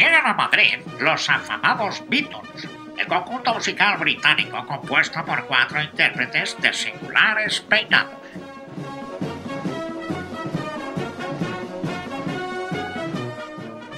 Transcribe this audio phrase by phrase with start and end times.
[0.00, 6.72] Llegan a Madrid los afamados Beatles, el conjunto musical británico compuesto por cuatro intérpretes de
[6.72, 8.14] singulares peinados.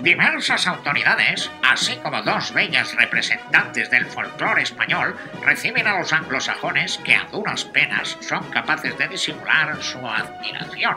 [0.01, 7.15] Diversas autoridades, así como dos bellas representantes del folclore español, reciben a los anglosajones que
[7.15, 10.96] a duras penas son capaces de disimular su admiración.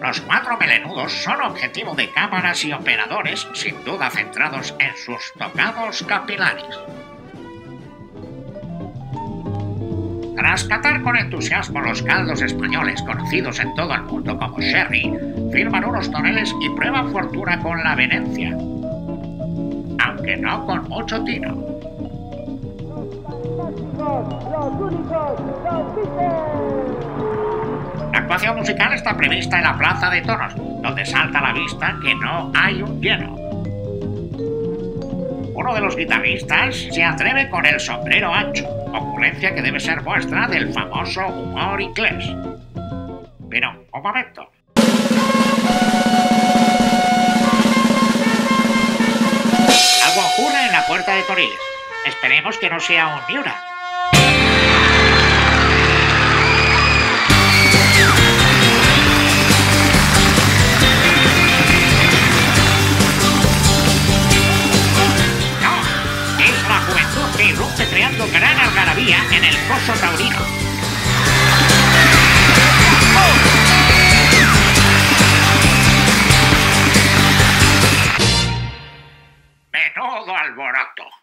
[0.00, 6.02] Los cuatro melenudos son objetivo de cámaras y operadores, sin duda centrados en sus tocados
[6.04, 6.64] capilares.
[10.36, 15.12] Tras catar con entusiasmo los caldos españoles conocidos en todo el mundo como sherry,
[15.52, 18.52] firman unos toneles y prueban fortuna con la Venecia.
[20.02, 21.70] Aunque no con mucho tino.
[25.62, 25.94] La
[28.40, 32.14] actuación musical está prevista en la Plaza de Toros, donde salta a la vista que
[32.14, 33.34] no hay un lleno.
[35.54, 40.48] Uno de los guitarristas se atreve con el sombrero ancho, ocurrencia que debe ser muestra
[40.48, 42.24] del famoso humor inglés.
[43.50, 44.50] Pero, un momento.
[50.06, 51.60] Algo ocurre en la puerta de Toriles.
[52.06, 53.69] Esperemos que no sea un Miura.
[68.00, 70.38] Creando gran algarabía en el coso taurino.
[79.70, 81.19] Menudo alboroto.